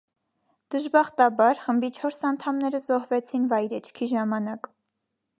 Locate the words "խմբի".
1.65-1.91